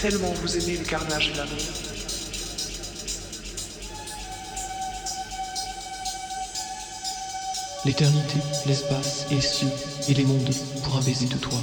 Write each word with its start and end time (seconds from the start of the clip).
Tellement 0.00 0.32
vous 0.40 0.56
aimez 0.56 0.76
le 0.76 0.84
carnage 0.84 1.30
et 1.30 1.36
l'amour. 1.36 1.58
L'éternité, 7.84 8.36
l'espace 8.66 9.26
et 9.32 9.40
cieux 9.40 9.66
et 10.08 10.14
les 10.14 10.24
mondes 10.24 10.54
pour 10.84 10.96
un 10.96 11.02
baiser 11.02 11.26
de 11.26 11.36
toi. 11.38 11.58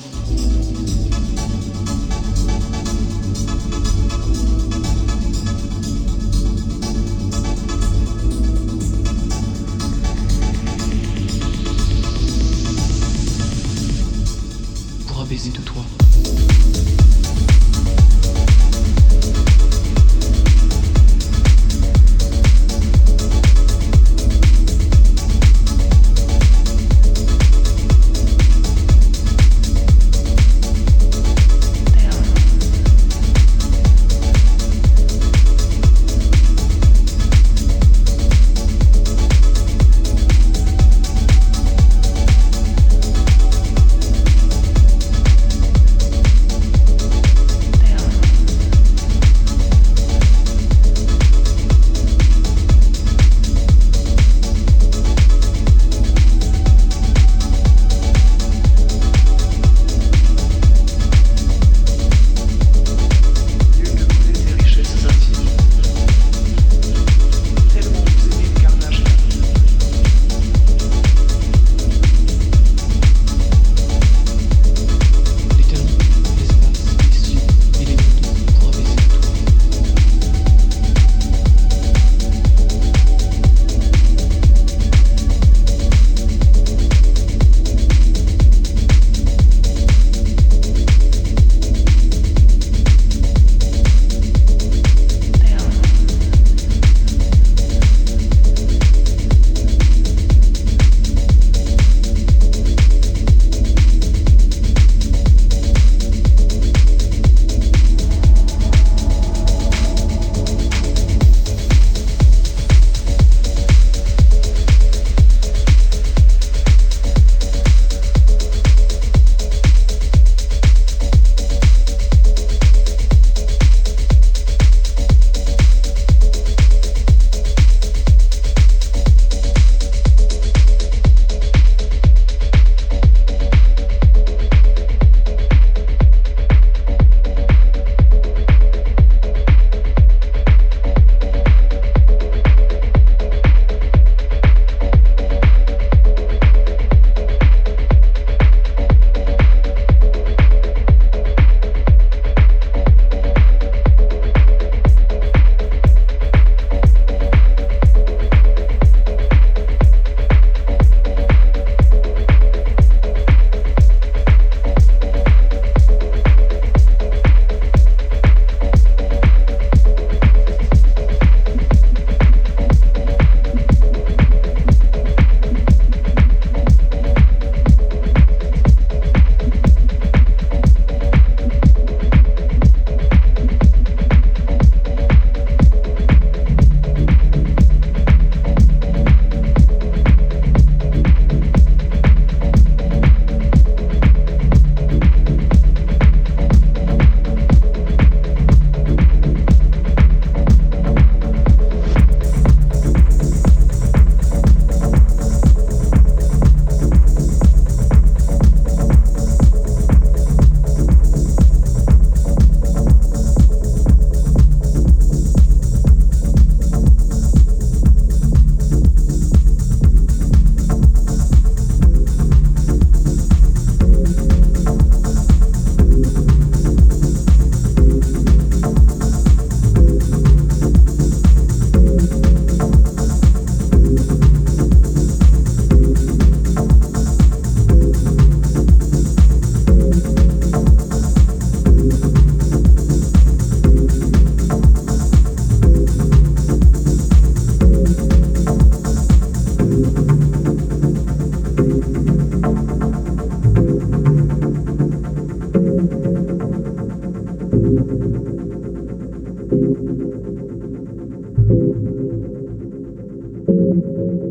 Thank 263.76 264.24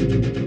you. 0.00 0.41